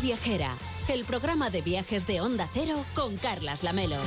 [0.00, 0.56] Viajera,
[0.88, 3.98] el programa de viajes de Onda Cero con Carlas Lamelo.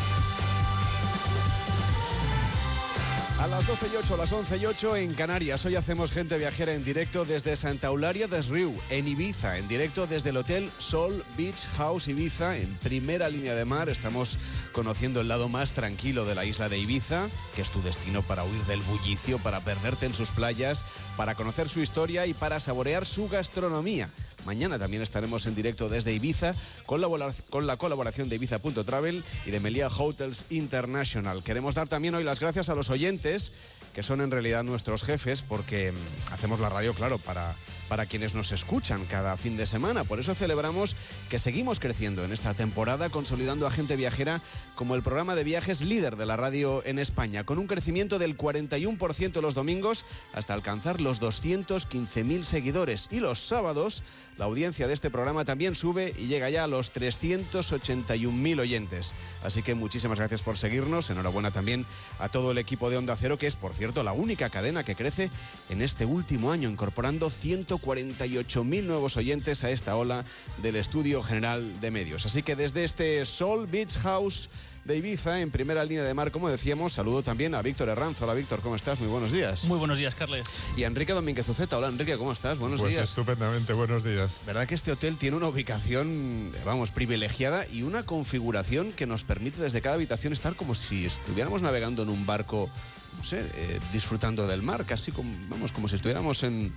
[3.39, 5.63] A las 12 y 8, las 11 y 8 en Canarias.
[5.65, 10.07] Hoy hacemos gente viajera en directo desde Santa Eulalia de Riu, en Ibiza, en directo
[10.07, 13.89] desde el Hotel Sol Beach House Ibiza, en primera línea de mar.
[13.89, 14.39] Estamos
[14.71, 18.43] conociendo el lado más tranquilo de la isla de Ibiza, que es tu destino para
[18.43, 20.83] huir del bullicio, para perderte en sus playas,
[21.15, 24.09] para conocer su historia y para saborear su gastronomía.
[24.45, 26.53] Mañana también estaremos en directo desde Ibiza
[26.85, 31.43] con la, colaboración de Ibiza.travel y de Melia Hotels International.
[31.43, 33.51] Queremos dar también hoy las gracias a los oyentes,
[33.93, 37.55] que son en realidad nuestros jefes, porque mm, hacemos la radio, claro, para
[37.89, 40.03] para quienes nos escuchan cada fin de semana.
[40.03, 40.95] Por eso celebramos
[41.29, 44.41] que seguimos creciendo en esta temporada, consolidando a Gente Viajera
[44.75, 48.37] como el programa de viajes líder de la radio en España, con un crecimiento del
[48.37, 53.07] 41% los domingos hasta alcanzar los 215.000 seguidores.
[53.11, 54.03] Y los sábados,
[54.37, 59.13] la audiencia de este programa también sube y llega ya a los 381.000 oyentes.
[59.43, 61.09] Así que muchísimas gracias por seguirnos.
[61.09, 61.85] Enhorabuena también
[62.19, 64.95] a todo el equipo de Onda Cero, que es, por cierto, la única cadena que
[64.95, 65.29] crece
[65.69, 70.23] en este último año, incorporando 100 48.000 nuevos oyentes a esta ola
[70.61, 72.25] del Estudio General de Medios.
[72.25, 74.49] Así que desde este Sol Beach House
[74.85, 78.25] de Ibiza, en primera línea de mar, como decíamos, saludo también a Víctor Herranzo.
[78.25, 78.99] Hola Víctor, ¿cómo estás?
[78.99, 79.65] Muy buenos días.
[79.65, 80.47] Muy buenos días, Carles.
[80.77, 81.79] Y a Enrique Domínguez Uceta.
[81.79, 82.59] Hola Enrique, ¿cómo estás?
[82.59, 83.09] Buenos pues días.
[83.09, 84.41] Estupendamente, buenos días.
[84.45, 89.59] ¿Verdad que este hotel tiene una ubicación, vamos, privilegiada y una configuración que nos permite
[89.59, 92.69] desde cada habitación estar como si estuviéramos navegando en un barco
[93.17, 96.73] no sé, eh, disfrutando del mar, casi como, vamos, como si estuviéramos en,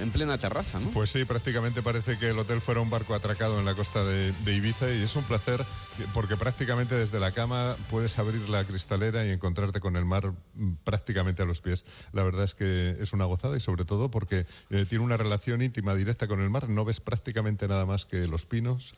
[0.00, 0.90] en, plena terraza, ¿no?
[0.90, 4.32] Pues sí, prácticamente parece que el hotel fuera un barco atracado en la costa de,
[4.46, 5.64] Ibiza y es un placer
[6.12, 10.72] porque prácticamente desde la cama puedes abrir la cristalera y encontrarte con el mar mm,
[10.84, 11.84] prácticamente a los pies.
[12.12, 15.62] La verdad es que es una gozada y sobre todo porque eh, tiene una relación
[15.62, 18.94] íntima directa con el mar, no ves prácticamente nada más que los pinos,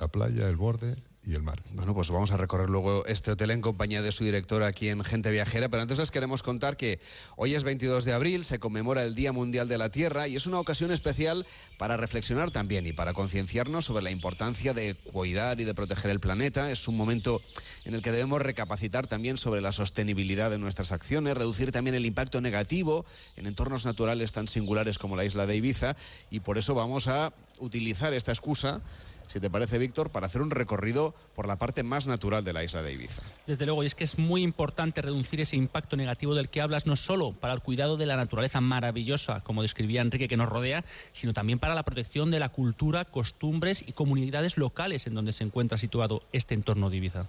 [0.00, 1.62] la playa, el borde y el mar.
[1.72, 5.02] Bueno, pues vamos a recorrer luego este hotel en compañía de su director aquí en
[5.04, 7.00] Gente Viajera, pero antes les queremos contar que
[7.36, 10.46] hoy es 22 de abril, se conmemora el Día Mundial de la Tierra y es
[10.46, 11.46] una ocasión especial
[11.78, 16.20] para reflexionar también y para concienciarnos sobre la importancia de cuidar y de proteger el
[16.20, 16.70] planeta.
[16.70, 17.40] Es un momento
[17.84, 22.06] en el que debemos recapacitar también sobre la sostenibilidad de nuestras acciones, reducir también el
[22.06, 25.96] impacto negativo en entornos naturales tan singulares como la isla de Ibiza
[26.30, 28.82] y por eso vamos a utilizar esta excusa
[29.34, 32.62] si te parece, Víctor, para hacer un recorrido por la parte más natural de la
[32.62, 33.20] isla de Ibiza.
[33.48, 36.86] Desde luego, y es que es muy importante reducir ese impacto negativo del que hablas,
[36.86, 40.84] no solo para el cuidado de la naturaleza maravillosa, como describía Enrique, que nos rodea,
[41.10, 45.42] sino también para la protección de la cultura, costumbres y comunidades locales en donde se
[45.42, 47.26] encuentra situado este entorno de Ibiza.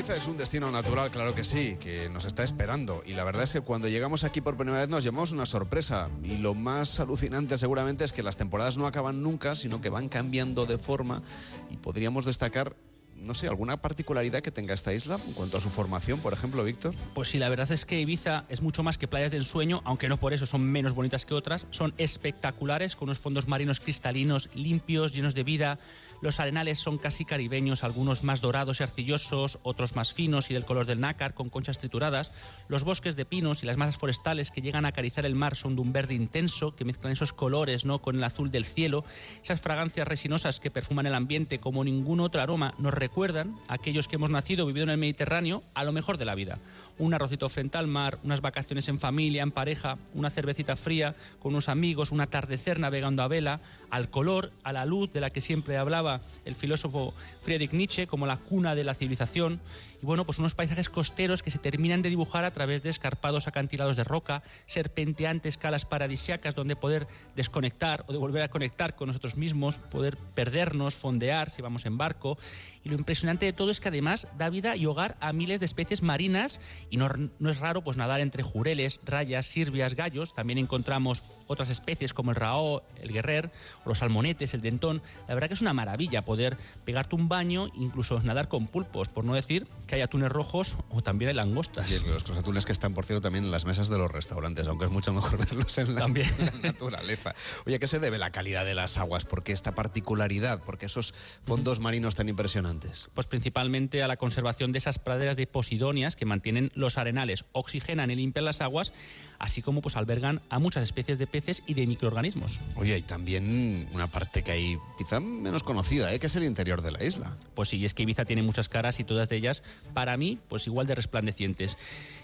[0.00, 3.02] Ibiza es un destino natural, claro que sí, que nos está esperando.
[3.04, 6.08] Y la verdad es que cuando llegamos aquí por primera vez nos llevamos una sorpresa.
[6.24, 10.08] Y lo más alucinante seguramente es que las temporadas no acaban nunca, sino que van
[10.08, 11.20] cambiando de forma.
[11.68, 12.74] Y podríamos destacar
[13.20, 16.64] no sé, alguna particularidad que tenga esta isla en cuanto a su formación, por ejemplo,
[16.64, 16.94] Víctor?
[17.14, 20.08] Pues sí, la verdad es que Ibiza es mucho más que playas de ensueño, aunque
[20.08, 21.66] no por eso son menos bonitas que otras.
[21.70, 25.78] Son espectaculares, con unos fondos marinos cristalinos, limpios, llenos de vida.
[26.20, 30.64] Los arenales son casi caribeños, algunos más dorados y arcillosos, otros más finos y del
[30.64, 32.30] color del nácar, con conchas trituradas.
[32.68, 35.76] Los bosques de pinos y las masas forestales que llegan a acariciar el mar son
[35.76, 38.00] de un verde intenso, que mezclan esos colores ¿no?
[38.00, 39.04] con el azul del cielo.
[39.42, 44.06] Esas fragancias resinosas que perfuman el ambiente como ningún otro aroma nos recuerdan a aquellos
[44.06, 46.58] que hemos nacido vivido en el Mediterráneo a lo mejor de la vida.
[47.00, 51.54] Un arrocito frente al mar, unas vacaciones en familia, en pareja, una cervecita fría con
[51.54, 55.40] unos amigos, un atardecer navegando a vela, al color, a la luz de la que
[55.40, 59.60] siempre hablaba el filósofo Friedrich Nietzsche como la cuna de la civilización
[60.02, 63.46] y bueno, pues unos paisajes costeros que se terminan de dibujar a través de escarpados
[63.46, 67.06] acantilados de roca, serpenteantes calas paradisiacas donde poder
[67.36, 71.98] desconectar o de volver a conectar con nosotros mismos, poder perdernos, fondear si vamos en
[71.98, 72.38] barco.
[72.82, 75.66] Y lo impresionante de todo es que además da vida y hogar a miles de
[75.66, 77.08] especies marinas y no,
[77.38, 80.34] no es raro pues nadar entre jureles, rayas, sirvias, gallos.
[80.34, 83.50] También encontramos otras especies como el raó, el guerrer,
[83.84, 85.02] o los salmonetes, el dentón.
[85.26, 89.24] La verdad que es una maravilla poder pegarte un baño, incluso nadar con pulpos, por
[89.24, 91.90] no decir que hay atunes rojos o también hay langostas.
[91.90, 94.84] Y los, atunes que están, por cierto, también en las mesas de los restaurantes, aunque
[94.84, 96.28] es mucho mejor verlos en la, también.
[96.62, 97.34] naturaleza.
[97.66, 99.24] Oye, ¿a qué se debe la calidad de las aguas?
[99.24, 100.62] ¿Por qué esta particularidad?
[100.62, 101.12] ¿Por qué esos
[101.42, 103.10] fondos marinos tan impresionantes?
[103.12, 108.12] Pues principalmente a la conservación de esas praderas de posidonias que mantienen los arenales, oxigenan
[108.12, 108.92] y limpian las aguas,
[109.40, 112.60] así como pues albergan a muchas especies de peces y de microorganismos.
[112.76, 116.18] Oye, hay también una parte que hay quizá menos conocida ¿eh?
[116.18, 117.36] que es el interior de la isla.
[117.54, 119.62] Pues sí, es que Ibiza tiene muchas caras y todas de ellas,
[119.94, 121.78] para mí, pues igual de resplandecientes.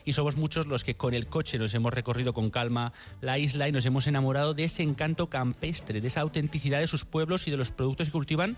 [0.05, 3.69] Y somos muchos los que con el coche nos hemos recorrido con calma la isla
[3.69, 7.51] y nos hemos enamorado de ese encanto campestre, de esa autenticidad de sus pueblos y
[7.51, 8.57] de los productos que cultivan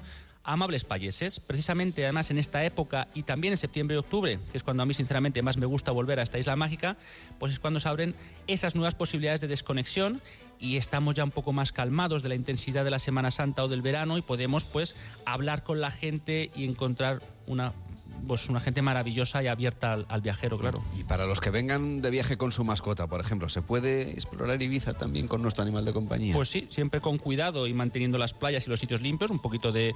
[0.48, 1.40] amables payeses.
[1.40, 4.86] Precisamente, además, en esta época y también en septiembre y octubre, que es cuando a
[4.86, 6.96] mí, sinceramente, más me gusta volver a esta isla mágica,
[7.38, 8.14] pues es cuando se abren
[8.46, 10.22] esas nuevas posibilidades de desconexión
[10.58, 13.68] y estamos ya un poco más calmados de la intensidad de la Semana Santa o
[13.68, 14.96] del verano y podemos, pues,
[15.26, 17.74] hablar con la gente y encontrar una
[18.26, 20.82] pues una gente maravillosa y abierta al, viajero, claro.
[20.98, 24.60] Y para los que vengan de viaje con su mascota, por ejemplo, ¿se puede explorar
[24.60, 26.34] Ibiza también con nuestro animal de compañía?
[26.34, 29.72] Pues sí, siempre con cuidado y manteniendo las playas y los sitios limpios, un poquito
[29.72, 29.94] de,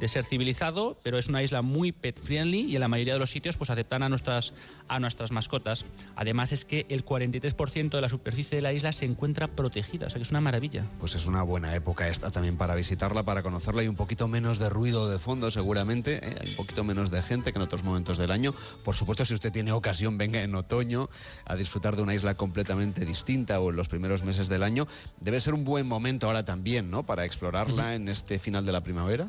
[0.00, 3.18] de ser civilizado, pero es una isla muy pet friendly y en la mayoría de
[3.18, 4.52] los sitios pues aceptan a nuestras,
[4.88, 5.84] a nuestras mascotas.
[6.16, 10.10] Además es que el 43% de la superficie de la isla se encuentra protegida, o
[10.10, 10.84] sea que es una maravilla.
[10.98, 14.58] Pues es una buena época esta también para visitarla, para conocerla y un poquito menos
[14.58, 16.36] de ruido de fondo seguramente, ¿eh?
[16.40, 18.54] hay un poquito menos de gente que en otros momentos del año.
[18.84, 21.08] Por supuesto, si usted tiene ocasión, venga en otoño
[21.44, 24.86] a disfrutar de una isla completamente distinta o en los primeros meses del año.
[25.20, 27.04] Debe ser un buen momento ahora también, ¿no?
[27.04, 29.28] Para explorarla en este final de la primavera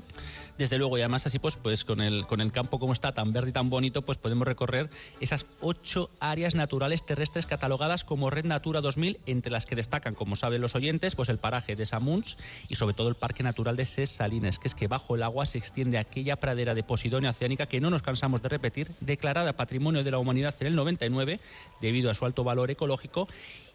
[0.59, 3.31] desde luego, y además así pues, pues con, el, con el campo como está tan
[3.31, 4.89] verde y tan bonito, pues podemos recorrer
[5.21, 10.35] esas ocho áreas naturales terrestres catalogadas como Red Natura 2000, entre las que destacan, como
[10.35, 13.85] saben los oyentes, pues el paraje de Samunts y sobre todo el Parque Natural de
[13.85, 17.65] Ses Salines, que es que bajo el agua se extiende aquella pradera de Posidonia oceánica
[17.65, 21.39] que no nos cansamos de repetir, declarada Patrimonio de la Humanidad en el 99
[21.79, 23.29] debido a su alto valor ecológico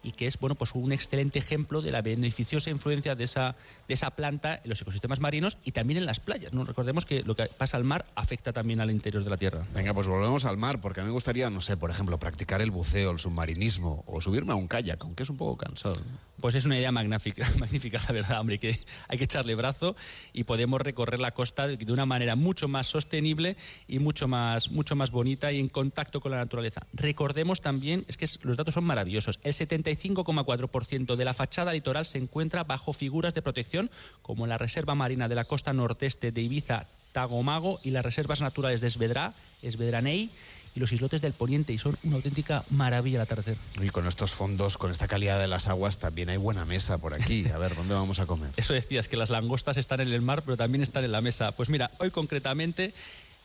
[0.05, 3.55] y que es bueno, pues un excelente ejemplo de la beneficiosa influencia de esa,
[3.87, 6.53] de esa planta en los ecosistemas marinos y también en las playas.
[6.53, 6.63] ¿no?
[6.63, 9.65] Recordemos que lo que pasa al mar afecta también al interior de la Tierra.
[9.73, 12.61] Venga, pues volvemos al mar, porque a mí me gustaría, no sé, por ejemplo, practicar
[12.61, 15.97] el buceo, el submarinismo o subirme a un kayak, aunque es un poco cansado.
[16.39, 19.95] Pues es una idea magnífica, magnífica, la verdad, hombre, que hay que echarle brazo
[20.33, 23.57] y podemos recorrer la costa de una manera mucho más sostenible
[23.87, 26.85] y mucho más, mucho más bonita y en contacto con la naturaleza.
[26.93, 29.53] Recordemos también, es que los datos son maravillosos, el
[29.97, 33.89] 75,4% de la fachada litoral se encuentra bajo figuras de protección
[34.21, 38.81] como la Reserva Marina de la Costa Nordeste de Ibiza, Tagomago y las reservas naturales
[38.81, 40.29] de Esvedra, Esvedraney
[40.75, 43.55] y los islotes del poniente y son una auténtica maravilla al atardecer.
[43.81, 47.13] Y con estos fondos, con esta calidad de las aguas, también hay buena mesa por
[47.13, 47.47] aquí.
[47.47, 48.49] A ver, ¿dónde vamos a comer?
[48.57, 51.53] Eso decías, que las langostas están en el mar, pero también están en la mesa.
[51.53, 52.93] Pues mira, hoy concretamente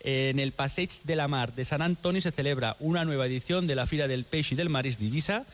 [0.00, 3.76] en el Passeig de la Mar de San Antonio se celebra una nueva edición de
[3.76, 5.44] la Fira del Peix y del Maris Divisa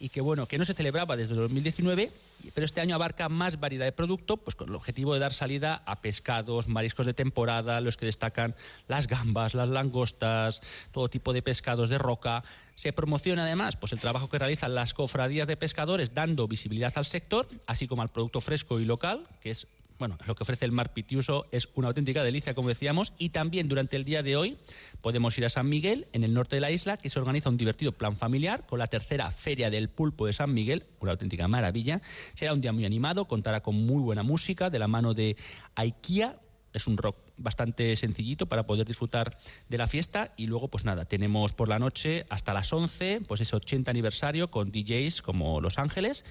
[0.00, 2.10] y que bueno, que no se celebraba desde 2019,
[2.54, 5.82] pero este año abarca más variedad de producto, pues con el objetivo de dar salida
[5.86, 8.54] a pescados, mariscos de temporada, los que destacan
[8.88, 10.62] las gambas, las langostas,
[10.92, 12.44] todo tipo de pescados de roca.
[12.74, 17.04] Se promociona además pues el trabajo que realizan las cofradías de pescadores dando visibilidad al
[17.04, 19.68] sector, así como al producto fresco y local, que es
[19.98, 23.68] bueno, lo que ofrece el mar Pitiuso es una auténtica delicia, como decíamos, y también
[23.68, 24.56] durante el día de hoy
[25.00, 27.56] podemos ir a San Miguel, en el norte de la isla, que se organiza un
[27.56, 32.00] divertido plan familiar con la tercera Feria del Pulpo de San Miguel, una auténtica maravilla.
[32.34, 35.36] Será un día muy animado, contará con muy buena música de la mano de
[35.76, 36.38] Aikia,
[36.74, 39.36] es un rock bastante sencillito para poder disfrutar
[39.68, 40.32] de la fiesta.
[40.36, 44.50] Y luego pues nada, tenemos por la noche hasta las 11 pues ese 80 aniversario
[44.50, 46.24] con DJs como Los Ángeles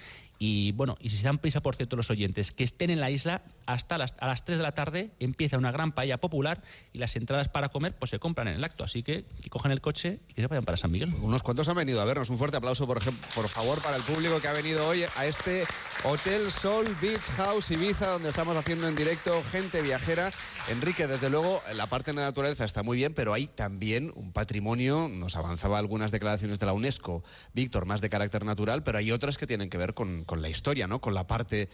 [0.46, 3.10] y bueno, y si se dan prisa, por cierto, los oyentes, que estén en la
[3.10, 6.98] isla hasta las, a las 3 de la tarde, empieza una gran paella popular y
[6.98, 8.84] las entradas para comer pues se compran en el acto.
[8.84, 11.14] Así que, que cojan el coche y que se vayan para San Miguel.
[11.22, 12.30] Unos cuantos han venido a vernos.
[12.30, 15.64] Un fuerte aplauso, por, por favor, para el público que ha venido hoy a este
[16.04, 20.30] Hotel Sol Beach House Ibiza, donde estamos haciendo en directo gente viajera.
[20.70, 24.34] Enrique, desde luego, la parte de la naturaleza está muy bien, pero hay también un
[24.34, 27.24] patrimonio, nos avanzaba algunas declaraciones de la UNESCO,
[27.54, 30.50] Víctor, más de carácter natural, pero hay otras que tienen que ver con con la
[30.50, 31.02] historia, ¿no?
[31.02, 31.70] Con la parte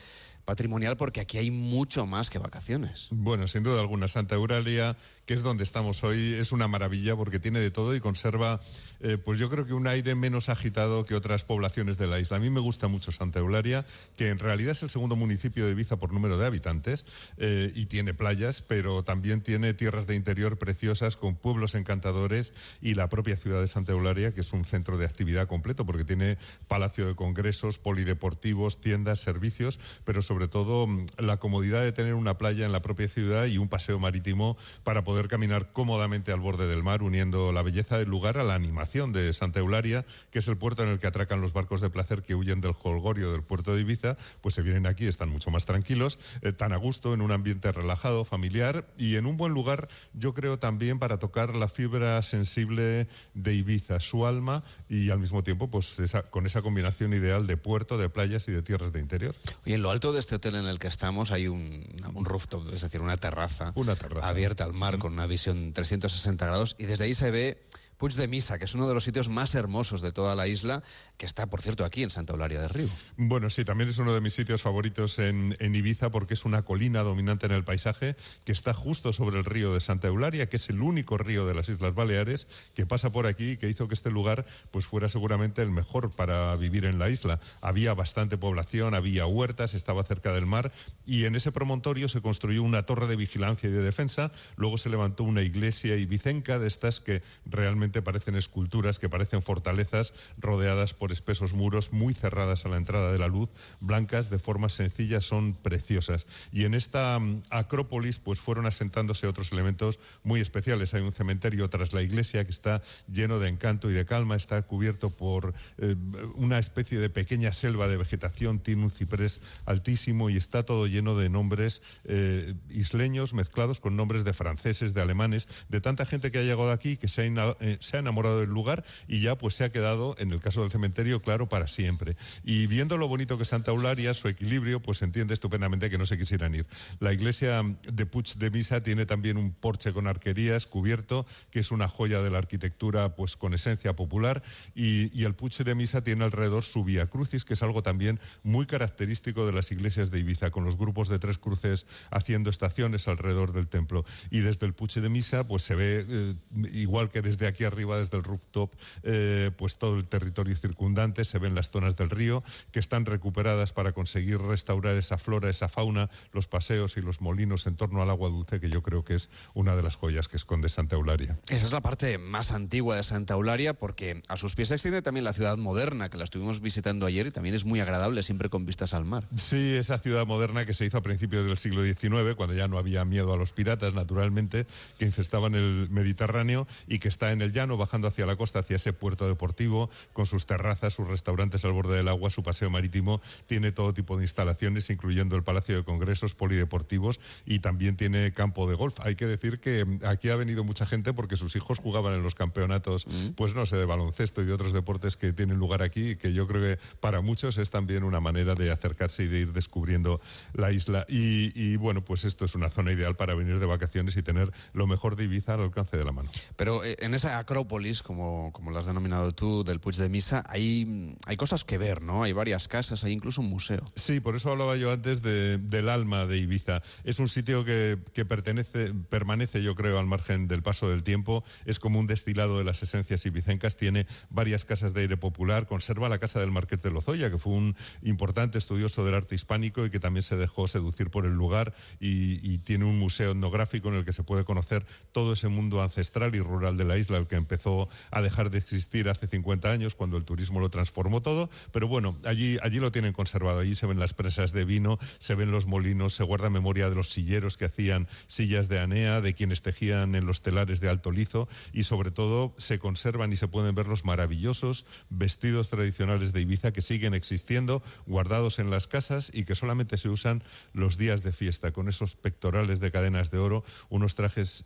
[0.45, 3.07] patrimonial porque aquí hay mucho más que vacaciones.
[3.11, 4.97] Bueno, sin duda alguna, Santa Euralia,
[5.29, 8.59] que es donde estamos hoy, es una maravilla porque tiene de todo y conserva,
[8.99, 12.37] eh, pues yo creo que un aire menos agitado que otras poblaciones de la isla.
[12.37, 13.85] A mí me gusta mucho Santa Eulalia,
[14.17, 17.05] que en realidad es el segundo municipio de Ibiza por número de habitantes
[17.37, 22.95] eh, y tiene playas, pero también tiene tierras de interior preciosas con pueblos encantadores y
[22.95, 26.39] la propia ciudad de Santa Eulalia, que es un centro de actividad completo porque tiene
[26.67, 32.39] palacio de congresos, polideportivos, tiendas, servicios, pero sobre todo mm, la comodidad de tener una
[32.39, 36.65] playa en la propia ciudad y un paseo marítimo para poder caminar cómodamente al borde
[36.67, 40.47] del mar, uniendo la belleza del lugar a la animación de Santa Eularia, que es
[40.47, 43.43] el puerto en el que atracan los barcos de placer que huyen del holgorio del
[43.43, 47.13] puerto de Ibiza, pues se vienen aquí, están mucho más tranquilos, eh, tan a gusto,
[47.13, 51.53] en un ambiente relajado, familiar y en un buen lugar, yo creo también para tocar
[51.55, 55.97] la fibra sensible de Ibiza, su alma y al mismo tiempo pues
[56.29, 59.35] con esa combinación ideal de puerto, de playas y de tierras de interior.
[59.65, 61.83] Y en lo alto de este este hotel en el que estamos hay un,
[62.13, 64.27] un rooftop, es decir, una terraza, Una terraza.
[64.29, 67.57] abierta al mar con una visión 360 grados y desde ahí se ve
[67.99, 70.81] Puig de Misa, que es uno de los sitios más hermosos de toda la isla,
[71.17, 72.87] que está, por cierto, aquí en Santa Eulalia del Río.
[73.17, 77.03] Bueno, sí, también es uno de mis sitios favoritos en, Ibiza porque es una colina
[77.03, 78.15] dominante en el paisaje
[78.45, 81.53] que está justo sobre el río de Santa Eulalia, que es el único río de
[81.53, 85.09] las Islas Baleares que pasa por aquí y que hizo que este lugar pues fuera
[85.09, 87.41] seguramente el mejor para vivir en la isla.
[87.59, 90.71] Había bastante población, había huertas, estaba cerca del mar
[91.05, 94.89] y en ese promontorio se construyó una torre de vigilancia y de defensa, luego se
[94.89, 101.11] levantó una iglesia ibicenca de estas que realmente parecen esculturas, que parecen fortalezas rodeadas por
[101.11, 105.53] espesos muros muy cerradas a la entrada de la luz, blancas de formas sencillas, son
[105.53, 106.25] preciosas.
[106.51, 110.93] Y en esta um, acrópolis pues fueron asentándose otros elementos muy especiales.
[110.93, 112.81] Hay un cementerio tras la iglesia que está
[113.11, 115.95] lleno de encanto y de calma, está cubierto por eh,
[116.35, 121.17] una especie de pequeña selva de vegetación, tiene un ciprés altísimo y está todo lleno
[121.17, 126.39] de nombres eh, isleños mezclados con nombres de franceses, de alemanes, de tanta gente que
[126.39, 129.55] ha llegado aquí que se ha, eh, se ha enamorado del lugar y ya pues
[129.55, 132.15] se ha quedado, en el caso del cementerio, claro, para siempre.
[132.43, 136.05] Y viendo lo bonito que es Santa Eularia, su equilibrio, pues entiende estupendamente que no
[136.05, 136.65] se quisieran ir.
[136.99, 141.71] La iglesia de Puig de Misa tiene también un porche con arquerías cubierto, que es
[141.71, 144.43] una joya de la arquitectura pues con esencia popular,
[144.75, 148.19] y, y el Puig de Misa tiene alrededor su Vía Crucis, que es algo también
[148.43, 153.07] muy característico de las iglesias de Ibiza, con los grupos de tres cruces haciendo estaciones
[153.07, 154.05] alrededor del templo.
[154.29, 156.35] Y desde el Puig de Misa, pues se ve, eh,
[156.73, 158.73] igual que desde aquí arriba, desde el rooftop,
[159.03, 163.73] eh, pues todo el territorio circundante, se ven las zonas del río que están recuperadas
[163.73, 168.09] para conseguir restaurar esa flora, esa fauna, los paseos y los molinos en torno al
[168.09, 171.37] agua dulce, que yo creo que es una de las joyas que esconde Santa Eularia.
[171.47, 175.01] Esa es la parte más antigua de Santa Eularia, porque a sus pies se extiende
[175.01, 178.49] también la ciudad moderna, que la estuvimos visitando ayer y también es muy agradable, siempre
[178.49, 179.27] con vistas al mar.
[179.35, 182.77] Sí, esa ciudad moderna que se hizo a principios del siglo XIX, cuando ya no
[182.77, 184.65] había miedo a los piratas, naturalmente,
[184.97, 188.75] que infestaban el Mediterráneo y que está en el llano, bajando hacia la costa, hacia
[188.75, 193.21] ese puerto deportivo, con sus terrazas, sus restaurantes al borde del agua, su paseo marítimo,
[193.45, 198.69] tiene todo tipo de instalaciones, incluyendo el Palacio de Congresos, polideportivos y también tiene campo
[198.69, 198.99] de golf.
[199.01, 202.35] Hay que decir que aquí ha venido mucha gente porque sus hijos jugaban en los
[202.35, 203.29] campeonatos, mm.
[203.35, 206.47] pues no sé, de baloncesto y de otros deportes que tienen lugar aquí, que yo
[206.47, 210.21] creo que para muchos es también una manera de acercarse y de ir descubriendo
[210.53, 211.05] la isla.
[211.07, 214.51] Y, y bueno, pues esto es una zona ideal para venir de vacaciones y tener
[214.73, 216.29] lo mejor de Ibiza al alcance de la mano.
[216.55, 221.15] Pero eh, en esa acrópolis, como, como has denominado tú, del Puig de Misa, hay,
[221.25, 222.23] hay cosas que ver, ¿no?
[222.23, 223.83] Hay varias casas, hay incluso un museo.
[223.95, 226.81] Sí, por eso hablaba yo antes de, del alma de Ibiza.
[227.03, 231.43] Es un sitio que, que pertenece, permanece, yo creo, al margen del paso del tiempo.
[231.65, 233.77] Es como un destilado de las esencias ibicencas.
[233.77, 235.65] Tiene varias casas de aire popular.
[235.65, 239.85] Conserva la casa del Marqués de Lozoya, que fue un importante estudioso del arte hispánico
[239.85, 241.73] y que también se dejó seducir por el lugar.
[241.99, 245.81] Y, y tiene un museo etnográfico en el que se puede conocer todo ese mundo
[245.81, 249.95] ancestral y rural de la isla, que empezó a dejar de existir hace 50 años
[249.95, 253.85] cuando el turismo lo transformó todo, pero bueno, allí, allí lo tienen conservado, allí se
[253.85, 257.55] ven las presas de vino, se ven los molinos, se guarda memoria de los silleros
[257.55, 261.83] que hacían sillas de anea, de quienes tejían en los telares de alto lizo y
[261.83, 266.81] sobre todo se conservan y se pueden ver los maravillosos vestidos tradicionales de Ibiza que
[266.81, 270.43] siguen existiendo, guardados en las casas y que solamente se usan
[270.73, 274.65] los días de fiesta, con esos pectorales de cadenas de oro, unos trajes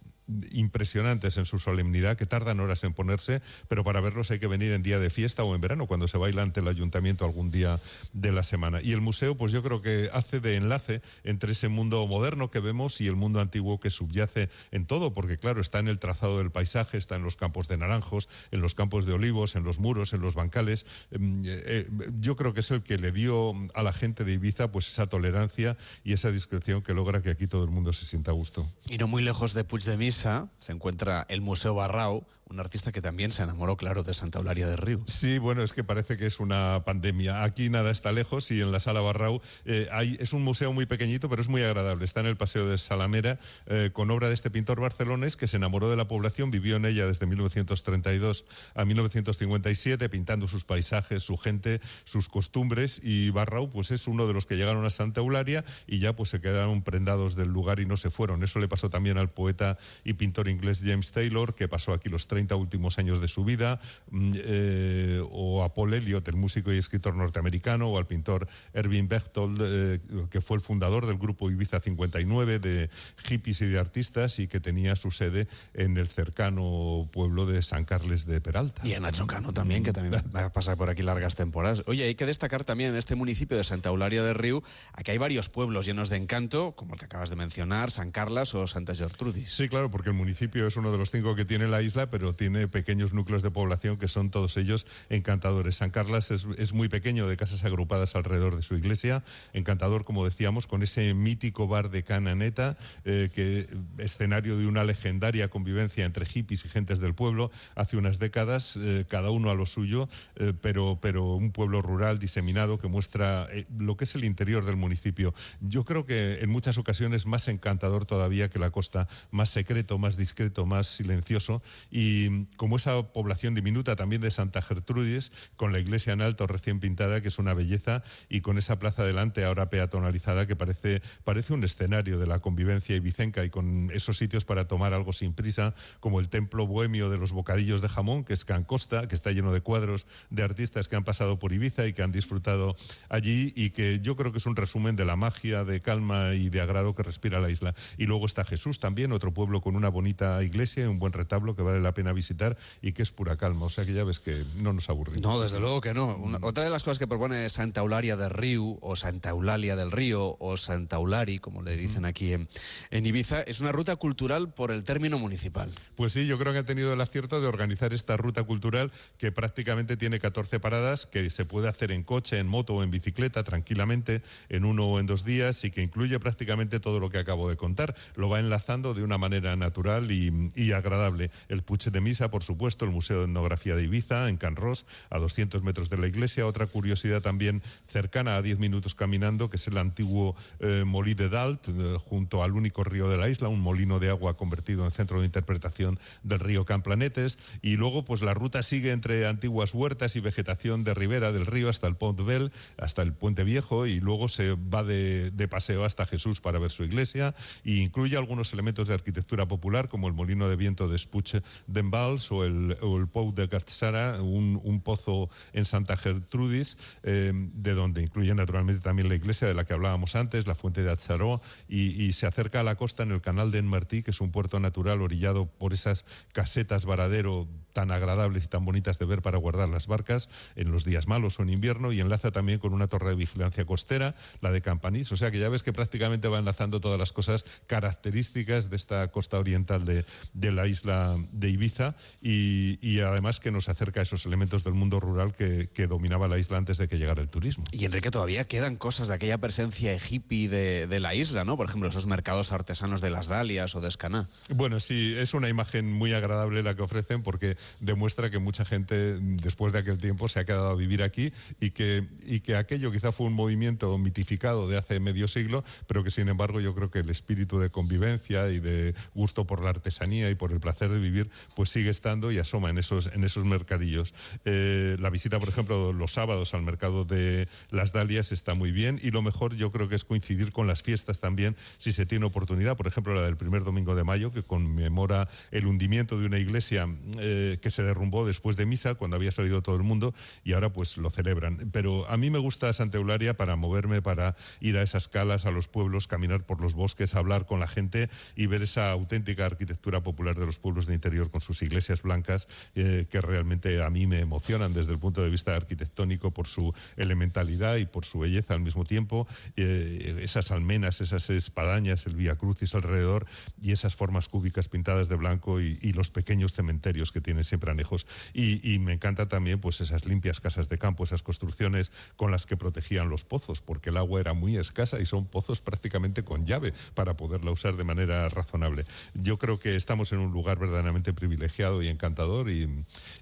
[0.51, 4.71] impresionantes en su solemnidad que tardan horas en ponerse, pero para verlos hay que venir
[4.71, 7.79] en día de fiesta o en verano, cuando se baila ante el ayuntamiento algún día
[8.13, 8.81] de la semana.
[8.81, 12.59] Y el museo, pues yo creo que hace de enlace entre ese mundo moderno que
[12.59, 16.37] vemos y el mundo antiguo que subyace en todo, porque claro, está en el trazado
[16.37, 19.79] del paisaje, está en los campos de naranjos, en los campos de olivos, en los
[19.79, 20.85] muros, en los bancales.
[21.11, 21.89] Eh,
[22.19, 25.07] yo creo que es el que le dio a la gente de Ibiza pues esa
[25.07, 28.65] tolerancia y esa discreción que logra que aquí todo el mundo se sienta a gusto.
[28.89, 29.83] Y no muy lejos de Puig
[30.13, 34.67] se encuentra el Museo Barrao, un artista que también se enamoró, claro, de Santa Eulalia
[34.67, 35.01] de Río.
[35.07, 37.43] Sí, bueno, es que parece que es una pandemia.
[37.43, 41.29] Aquí nada está lejos y en la Sala Barrau eh, es un museo muy pequeñito,
[41.29, 42.05] pero es muy agradable.
[42.05, 45.57] Está en el Paseo de Salamera, eh, con obra de este pintor barcelonés que se
[45.57, 48.45] enamoró de la población, vivió en ella desde 1932
[48.75, 53.01] a 1957, pintando sus paisajes, su gente, sus costumbres.
[53.03, 56.29] Y Barrau, pues es uno de los que llegaron a Santa Eulalia y ya pues
[56.29, 58.43] se quedaron prendados del lugar y no se fueron.
[58.43, 62.27] Eso le pasó también al poeta y pintor inglés James Taylor, que pasó aquí los
[62.27, 63.79] 30 30 últimos años de su vida,
[64.11, 69.07] mm, eh, o a Paul Elliott, el músico y escritor norteamericano, o al pintor Erwin
[69.07, 72.89] Bechtold, eh, que fue el fundador del grupo Ibiza 59 de
[73.27, 77.85] hippies y de artistas y que tenía su sede en el cercano pueblo de San
[77.85, 78.85] Carles de Peralta.
[78.85, 81.83] Y a Nacho Cano también, que también va a pasar por aquí largas temporadas.
[81.87, 84.61] Oye, hay que destacar también en este municipio de Santa Eulalia de Riu,
[84.93, 88.53] aquí hay varios pueblos llenos de encanto, como el que acabas de mencionar, San Carlas
[88.53, 89.53] o Santa Gertrudis.
[89.53, 92.22] Sí, claro, porque el municipio es uno de los cinco que tiene la isla, pero
[92.31, 95.75] tiene pequeños núcleos de población que son todos ellos encantadores.
[95.75, 100.65] San Carlas es, muy pequeño, de casas agrupadas alrededor de su iglesia, encantador, como decíamos,
[100.65, 106.63] con ese mítico bar de Cananeta, eh, que escenario de una legendaria convivencia entre hippies
[106.63, 110.99] y gentes del pueblo hace unas décadas, eh, cada uno a lo suyo, eh, pero,
[111.01, 115.33] pero un pueblo rural diseminado que muestra lo que es el interior del municipio.
[115.59, 120.17] Yo creo que en muchas ocasiones más encantador todavía que la costa, más secreto, más
[120.17, 122.12] discreto, más silencioso y
[122.57, 127.21] como esa población diminuta también de Santa Gertrudis, con la iglesia en alto recién pintada,
[127.21, 131.63] que es una belleza, y con esa plaza delante ahora peatonalizada que parece, parece un
[131.63, 136.19] escenario de la convivencia ibicenca y con esos sitios para tomar algo sin prisa, como
[136.19, 139.61] el templo bohemio de los bocadillos de jamón, que es Cancosta, que está lleno de
[139.61, 142.75] cuadros de artistas que han pasado por Ibiza y que han disfrutado
[143.09, 146.49] allí y que yo creo que es un resumen de la magia, de calma y
[146.49, 147.73] de agrado que respira la isla.
[147.97, 151.55] Y luego está Jesús también, otro pueblo con una bonita iglesia y un buen retablo
[151.55, 153.65] que vale la pena visitar y que es pura calma.
[153.65, 155.21] O sea que ya ves que no nos aburrimos.
[155.21, 156.17] No, desde luego que no.
[156.41, 160.37] otra de las cosas que propone Santa Eulalia del Río, o Santa Eulalia del Río,
[160.39, 162.47] o Santa Eulari, como le dicen aquí en,
[162.91, 165.71] en Ibiza, es una ruta cultural por el término municipal.
[165.95, 169.31] Pues sí, yo creo que ha tenido el acierto de organizar esta ruta cultural que
[169.31, 173.43] prácticamente tiene 14 paradas, que se puede hacer en coche, en moto o en bicicleta
[173.43, 177.49] tranquilamente, en uno o en dos días y que incluye prácticamente todo lo que acabo
[177.49, 177.95] de contar.
[178.15, 181.29] Lo va enlazando de una manera natural y, agradable.
[181.49, 184.85] El Puche de Misa, por supuesto, el Museo de Etnografía de Ibiza, en Can Ros,
[185.09, 186.45] a 200 metros de la iglesia.
[186.47, 191.29] Otra curiosidad también cercana a 10 minutos caminando, que es el antiguo eh, Molí de
[191.29, 194.91] Dalt, eh, junto al único río de la isla, un molino de agua convertido en
[194.91, 197.37] centro de interpretación del río Camplanetes.
[197.61, 201.69] Y luego, pues la ruta sigue entre antiguas huertas y vegetación de ribera del río
[201.69, 206.07] hasta el Pont Bell, hasta el Puente Viejo, y luego se va de, paseo hasta
[206.07, 210.49] Jesús para ver su iglesia, e incluye algunos elementos de arquitectura popular, como el molino
[210.49, 215.97] de viento de D'Envals o el, o Pou de Gatsara, un, un, pozo en Santa
[215.97, 220.55] Gertrudis, eh, de donde incluye naturalmente también la iglesia de la que hablábamos antes, la
[220.55, 224.03] fuente de Atzaró, y, y se acerca a la costa en el canal de Enmartí,
[224.03, 228.99] que es un puerto natural orillado por esas casetas varadero tan agradables y tan bonitas
[228.99, 232.31] de ver para guardar las barcas en los días malos o en invierno y enlaza
[232.31, 235.11] también con una torre de vigilancia costera, la de Campanís.
[235.11, 239.07] O sea que ya ves que prácticamente va enlazando todas las cosas características de esta
[239.09, 244.03] costa oriental de, de la isla de Ibiza y, y, además que nos acerca a
[244.03, 247.29] esos elementos del mundo rural que, que, dominaba la isla antes de que llegara el
[247.29, 247.65] turismo.
[247.71, 251.57] Y Enrique, todavía quedan cosas de aquella presencia hippie de, de la isla, ¿no?
[251.57, 254.29] Por ejemplo, esos mercados artesanos de las Dalias o de Escaná.
[254.49, 259.17] Bueno, sí, es una imagen muy agradable la que ofrecen porque demuestra que mucha gente
[259.19, 262.91] después de aquel tiempo se ha quedado a vivir aquí y que, y que aquello
[262.91, 266.89] quizá fue un movimiento mitificado de hace medio siglo, pero que sin embargo yo creo
[266.91, 270.89] que el espíritu de convivencia y de gusto por la artesanía y por el placer
[270.89, 274.13] de vivir, pues sigue estando y asoma en esos, en esos mercadillos.
[274.45, 278.99] Eh, la visita, por ejemplo, los sábados al mercado de las Dalias está muy bien
[279.01, 282.25] y lo mejor yo creo que es coincidir con las fiestas también, si se tiene
[282.25, 286.39] oportunidad, por ejemplo, la del primer domingo de mayo, que conmemora el hundimiento de una
[286.39, 286.87] iglesia
[287.19, 290.13] eh, que se derrumbó después de misa, cuando había salido todo el mundo,
[290.43, 291.69] y ahora pues lo celebran.
[291.71, 295.51] Pero a mí me gusta Santa Eularia para moverme, para ir a esas calas, a
[295.51, 300.01] los pueblos, caminar por los bosques, hablar con la gente y ver esa auténtica arquitectura
[300.01, 304.07] popular de los pueblos de interior con sus iglesias blancas eh, que realmente a mí
[304.07, 308.53] me emocionan desde el punto de vista arquitectónico por su elementalidad y por su belleza
[308.53, 309.27] al mismo tiempo.
[309.55, 313.25] Eh, esas almenas, esas espadañas, el Vía Crucis alrededor
[313.61, 318.05] y esas formas cúbicas pintadas de blanco y, y los pequeños cementerios que siempre anejos.
[318.33, 322.45] Y, y, me encanta también pues esas limpias casas de campo, esas construcciones con las
[322.45, 326.45] que protegían los pozos, porque el agua era muy escasa y son pozos prácticamente con
[326.45, 328.85] llave para poderla usar de manera razonable.
[329.13, 332.63] Yo creo que estamos en un lugar verdaderamente privilegiado y encantador y,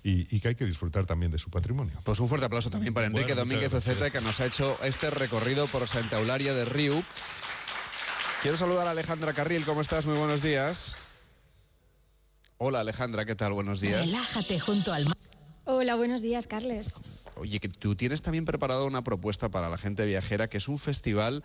[0.03, 1.93] y, y que hay que disfrutar también de su patrimonio.
[2.03, 5.09] Pues un fuerte aplauso también para Enrique Bueno, Domínguez Oceta, que nos ha hecho este
[5.09, 7.03] recorrido por Santa Eulalia de Riu.
[8.41, 10.05] Quiero saludar a Alejandra Carril, ¿cómo estás?
[10.05, 11.10] Muy buenos días.
[12.63, 13.53] Hola Alejandra, ¿qué tal?
[13.53, 14.05] Buenos días.
[14.05, 15.17] Relájate junto al mar.
[15.65, 16.93] Hola, buenos días, Carles.
[17.41, 20.77] Oye, que tú tienes también preparado una propuesta para la gente viajera, que es un
[20.77, 21.43] festival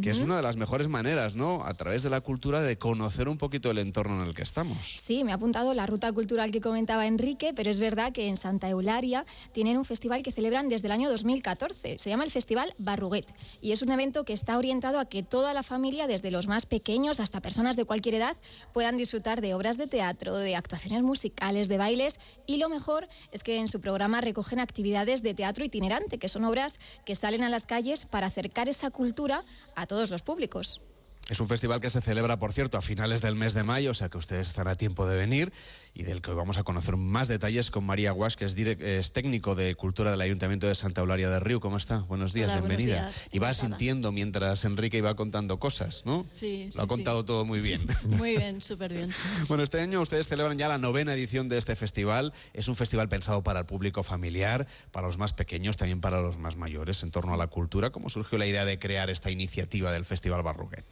[0.00, 1.64] que es una de las mejores maneras, ¿no?
[1.64, 4.86] A través de la cultura de conocer un poquito el entorno en el que estamos.
[4.86, 8.36] Sí, me ha apuntado la ruta cultural que comentaba Enrique, pero es verdad que en
[8.36, 11.98] Santa Eularia tienen un festival que celebran desde el año 2014.
[11.98, 13.26] Se llama el Festival Barruguet
[13.60, 16.66] y es un evento que está orientado a que toda la familia, desde los más
[16.66, 18.36] pequeños hasta personas de cualquier edad,
[18.72, 23.42] puedan disfrutar de obras de teatro, de actuaciones musicales, de bailes y lo mejor es
[23.42, 27.48] que en su programa recogen actividades de teatro itinerante, que son obras que salen a
[27.48, 29.42] las calles para acercar esa cultura
[29.74, 30.80] a todos los públicos.
[31.28, 33.94] Es un festival que se celebra, por cierto, a finales del mes de mayo, o
[33.94, 35.52] sea que ustedes están a tiempo de venir
[35.94, 39.12] y del que hoy vamos a conocer más detalles con María Guas, que es, es
[39.12, 41.60] técnico de cultura del Ayuntamiento de Santa Eulalia de Río.
[41.60, 41.98] ¿Cómo está?
[42.00, 43.10] Buenos días, bienvenida.
[43.30, 46.26] y va sintiendo mientras Enrique iba contando cosas, ¿no?
[46.34, 46.70] Sí.
[46.74, 47.86] Lo ha contado todo muy bien.
[48.04, 49.10] Muy bien, súper bien.
[49.48, 52.32] bueno, este año ustedes celebran ya la novena edición de este festival.
[52.52, 56.36] Es un festival pensado para el público familiar, para los más pequeños, también para los
[56.38, 57.90] más mayores, en torno a la cultura.
[57.90, 60.84] ¿Cómo surgió la idea de crear esta iniciativa del Festival Barruguet?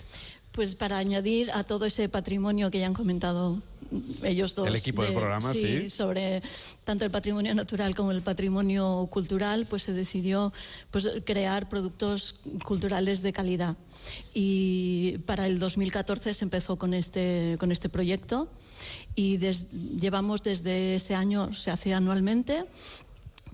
[0.53, 3.63] Pues para añadir a todo ese patrimonio que ya han comentado
[4.23, 4.69] ellos dos.
[4.69, 6.43] El equipo del programa, sí, Sobre
[6.85, 10.53] tanto el patrimonio natural como el patrimonio cultural, pues se decidió
[10.91, 13.77] pues, crear productos culturales de calidad.
[14.35, 18.49] Y para el 2014 se empezó con este, con este proyecto
[19.15, 22.65] y llevamos desde ese año, se hace anualmente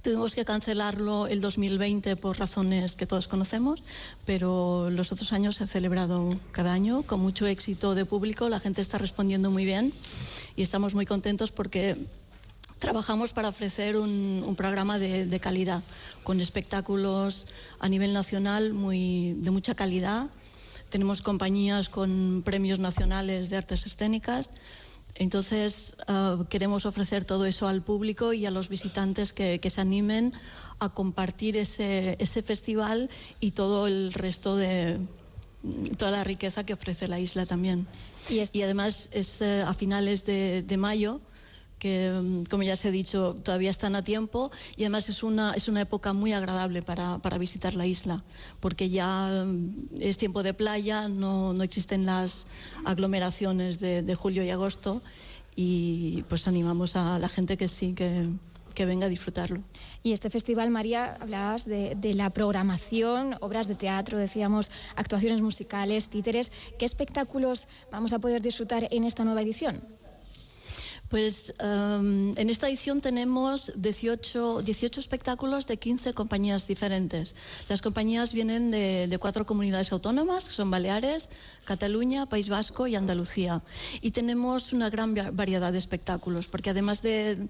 [0.02, 3.82] Tuvimos que cancelarlo el 2020 por razones que todos conocemos,
[4.24, 8.48] pero los otros años se ha celebrado cada año con mucho éxito de público.
[8.48, 9.92] La gente está respondiendo muy bien
[10.54, 11.96] y estamos muy contentos porque
[12.78, 15.82] trabajamos para ofrecer un, programa de, calidad,
[16.22, 17.46] con espectáculos
[17.80, 20.28] a nivel nacional muy, de mucha calidad.
[20.90, 24.52] Tenemos compañías con premios nacionales de artes escénicas
[25.18, 30.32] entonces, ah, queremos ofrecer todo eso al público y a los visitantes que, se animen
[30.78, 34.98] a compartir ese, festival y todo el resto de
[35.98, 37.86] toda la riqueza que ofrece la isla también.
[38.28, 41.20] Y, además es eh, a finales de mayo
[41.78, 45.52] que, mm, como ya se ha dicho, todavía están a tiempo y además es una,
[45.52, 48.22] es una época muy agradable para, para visitar la isla,
[48.60, 52.46] porque ya mm, es tiempo de playa, no, no existen las
[52.84, 55.02] aglomeraciones de, de, julio y agosto
[55.54, 58.28] y pues animamos a la gente que sí, que,
[58.74, 59.62] que venga a disfrutarlo.
[60.02, 66.08] Y este festival, María, hablabas de, de, la programación, obras de teatro, decíamos, actuaciones musicales,
[66.08, 66.52] títeres.
[66.78, 69.80] ¿Qué espectáculos vamos a poder disfrutar en esta nueva edición?
[71.08, 77.36] Pues em, en esta edición tenemos 18, 18, espectáculos de 15 compañías diferentes.
[77.68, 81.30] Las compañías vienen de, cuatro comunidades autónomas, que son Baleares,
[81.64, 83.62] Cataluña, País Vasco y Andalucía.
[84.00, 87.48] Y tenemos una gran variedad de espectáculos, porque además de,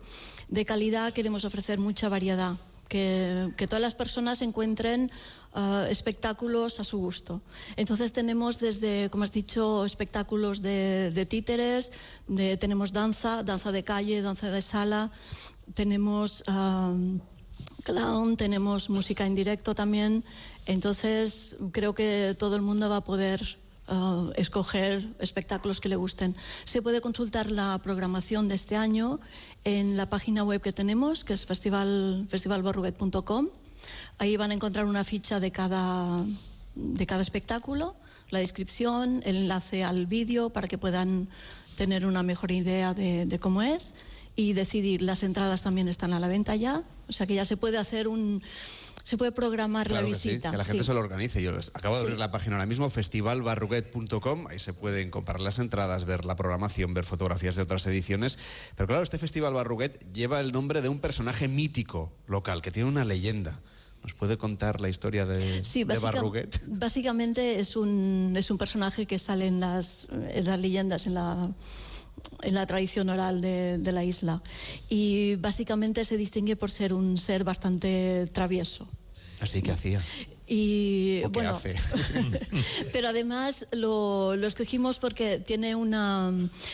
[0.49, 2.57] de calidad queremos ofrecer mucha variedad.
[2.88, 5.11] Que, que, todas las personas encuentren
[5.55, 7.42] uh, espectáculos a su gusto.
[7.75, 11.90] Entonces tenemos desde, como has dicho, espectáculos de, de títeres,
[12.29, 15.11] de, tenemos danza, danza de calle, danza de sala,
[15.75, 17.18] tenemos uh,
[17.83, 20.25] clown, tenemos música en directo también.
[20.66, 23.40] Entonces creo que todo el mundo va a poder
[23.88, 26.35] Uh, escoger espectáculos que le gusten.
[26.64, 29.20] Se puede consultar la programación de este año
[29.62, 32.27] en la página web que tenemos, que es festival.
[34.18, 36.25] Ahí van a encontrar una ficha de cada,
[36.75, 37.94] de cada espectáculo,
[38.31, 41.29] la descripción, el enlace al vídeo para que puedan
[41.77, 43.94] tener una mejor idea de, cómo es
[44.35, 45.03] y decidir.
[45.03, 48.09] Las entradas también están a la venta ya, o sea que ya se puede hacer
[48.09, 48.42] un
[49.07, 50.51] se puede programar la visita.
[50.51, 51.40] que la gente se lo organice.
[51.40, 56.07] Yo acabo de abrir la página ahora mismo, festivalbarruguet.com, ahí se pueden comprar las entradas,
[56.07, 58.37] ver la programación, ver fotografías de otras ediciones.
[58.75, 62.88] Pero claro, este Festival Barruguet lleva el nombre de un personaje mítico local, que tiene
[62.88, 63.61] una leyenda.
[64.03, 66.61] ¿Nos puede contar la historia de, sí, Barruguet?
[66.66, 71.55] Básicamente es un, es un personaje que sale en las, las leyendas, en la,
[72.42, 74.42] en la tradición oral de, de, la isla.
[74.88, 78.88] Y básicamente se distingue por ser un ser bastante travieso.
[79.40, 80.01] Así que hacía.
[80.47, 81.75] Y bueno, hace?
[82.93, 86.33] pero además lo, lo, escogimos porque tiene una,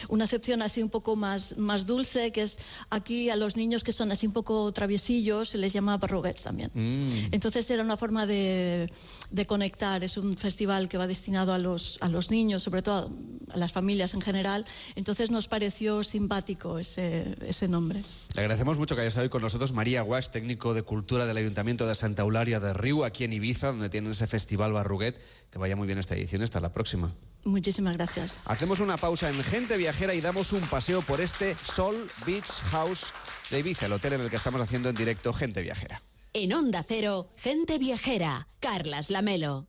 [0.08, 2.58] una acepción así un poco más, más dulce, que es
[2.90, 6.70] aquí a los niños que son así un poco traviesillos se les llama barruguets también.
[6.74, 7.32] Mm.
[7.32, 8.92] Entonces era una forma de,
[9.30, 13.10] de, conectar, es un festival que va destinado a los, a los niños, sobre todo
[13.50, 14.64] a las familias en general,
[14.96, 18.02] entonces nos pareció simpático ese, ese nombre.
[18.34, 21.36] Le agradecemos mucho que haya estado hoy con nosotros María Guas, técnico de cultura del
[21.36, 25.14] Ayuntamiento de Santa Eularia de Río, aquí en Ibiza donde tienen ese festival Barruguet.
[25.50, 26.42] Que vaya muy bien esta edición.
[26.42, 27.14] Hasta la próxima.
[27.44, 28.40] Muchísimas gracias.
[28.46, 33.12] Hacemos una pausa en Gente Viajera y damos un paseo por este Sol Beach House
[33.50, 36.02] de Ibiza, el hotel en el que estamos haciendo en directo Gente Viajera.
[36.34, 38.48] En Onda Cero, gente viajera.
[38.58, 39.60] Carlas Lamelo.